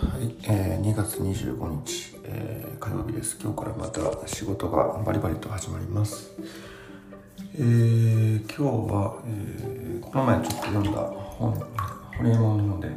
[0.00, 3.36] はい、えー、2月25日、えー、火曜日です。
[3.38, 6.30] 今日からまた仕事がバリバリと始まります。
[7.54, 12.88] えー、今日は、えー、この前ちょっと読んだ本、ホリエモンの本で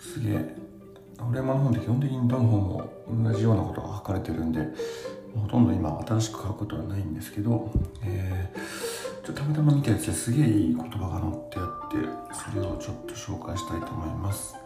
[0.00, 0.56] すげえ、
[1.20, 2.92] ホリエモンの本って基本的にどの本も
[3.24, 4.66] 同じようなことが書かれてるんで、
[5.36, 7.70] ほとんど今新しく書くことはないんですけど、
[8.02, 11.96] えー、ちょっとたまたま見たやつですげえいい言葉が載ってあって、
[12.34, 14.56] それをちょっと紹介したいと思います。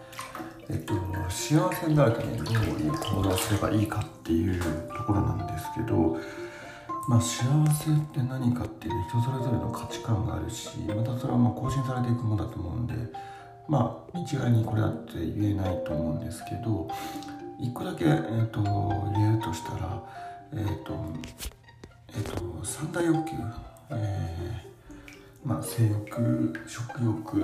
[0.68, 0.94] えっと、
[1.28, 4.60] 幸せになるためにどういう行動すればいいかっていう
[4.96, 6.16] ところなんですけど、
[7.08, 7.44] まあ、幸
[7.74, 12.94] せって何かっていう人それぞれの価値観があるしまたそれはまあ更新されていくものだと思うんで
[13.68, 16.88] まあ一概にこれだって言えないと思うんですけど
[17.60, 18.62] 一個だけ、えっと
[19.14, 20.02] 言えるとしたら
[20.52, 20.94] えっと
[22.16, 23.32] えっと三大欲求、
[23.90, 27.36] えーまあ、性欲食欲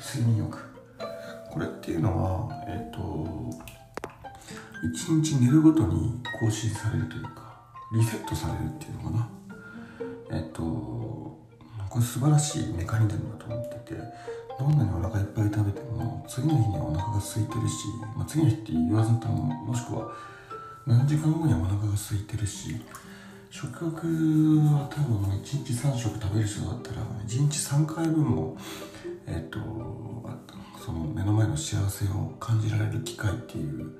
[0.00, 0.71] 睡眠欲
[1.52, 3.28] これっていうのはえっ、と
[4.82, 7.60] 一日寝るごとに更新されるというか
[7.92, 9.28] リセットされるっていうのかな。
[10.30, 14.00] えっ、とこれ素晴らしいメカニズムだと思ってて
[14.58, 17.74] どんなにお腹いっぱい食べても次の日にはお腹が空いてるし、
[18.16, 20.10] まあ、次の日って言わずとももしくは
[20.86, 22.80] 何時間後にはお腹が空いてるし
[23.50, 24.06] 食欲
[24.72, 28.56] は多分1日3食食べる人だったら1日3回分も
[29.26, 29.58] えっ、と
[31.52, 33.92] の幸せを感じられる機会っていう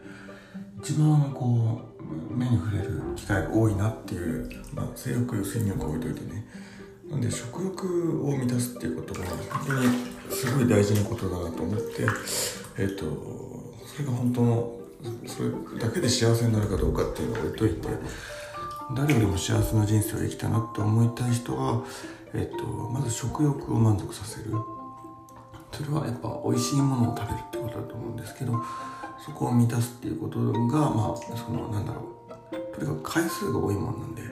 [0.81, 6.47] 一番こう目に触れる機会が多いなっていう、まあ、性欲睡眠欲置いといてね。
[7.08, 12.06] なんで食欲を満たすっていうことが本当にすごい大事なことだなと思って
[12.78, 13.05] えっ、と
[13.84, 14.73] それが本当の
[15.27, 17.89] それだけで幸せになるかどうかっていうのを置いといて
[18.97, 21.84] 誰よりも幸せな人生を生きたなって思いたい人は、
[22.33, 24.53] えっと、まず食欲を満足させる。
[25.73, 28.62] それはやっぱ美味しいものを食べるってことだと思うんですけど
[29.25, 32.03] そこを満たすっていうことがまあそのなんだろ
[32.53, 34.23] うとにかく回数が多いもんなんで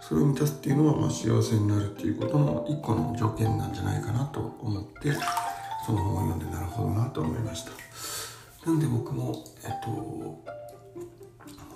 [0.00, 5.12] それを満たすっていうのはまあ幸せになるっていうことの一個の条件なんじゃないかなと思って
[5.86, 7.72] その本を読んでなるほどなと思いました。
[8.66, 10.42] なんで僕もえっと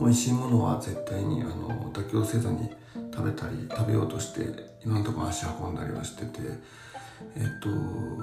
[0.00, 2.70] 美味しいものは絶対にあの妥協せずに
[3.12, 4.44] 食べたり食べようとしてい
[4.86, 6.40] ろんなとこ足運んだりはしてて
[7.36, 7.68] えっと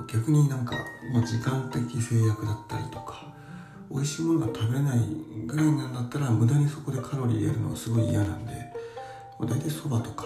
[0.08, 0.76] 逆になんか、
[1.14, 3.34] まあ、時間的制約だったりとか
[3.92, 5.00] 美味しいものが食べれない
[5.46, 8.54] ぐらいなんだったら無駄にそこでカロリー入れるのはすごい嫌なんで
[9.40, 10.26] 大体そばとか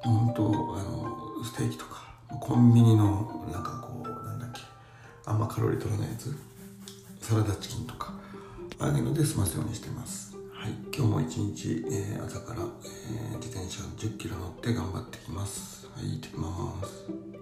[0.00, 4.60] 本当あのステーキとかコンビニのなんかこうなんだっけ
[5.24, 6.36] あんまカロリー取らないやつ
[7.20, 8.12] サラダチキンとか
[8.78, 10.36] ああいうので済ますようにしてます。
[10.52, 15.88] はい今日も一日、えー朝から、えー自転車10キロ乗って頑張ってきます。
[15.94, 17.41] はい行ってきます。